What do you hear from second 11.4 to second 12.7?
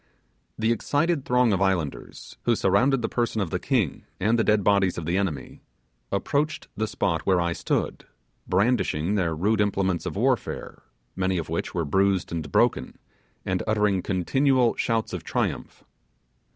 which were bruised and